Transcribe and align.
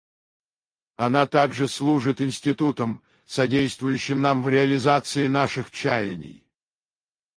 Она 0.95 1.27
также 1.27 1.67
служит 1.67 2.21
институтом, 2.21 3.03
содействующим 3.27 4.19
нам 4.19 4.41
в 4.41 4.49
реализации 4.49 5.27
наших 5.27 5.69
чаяний. 5.69 6.43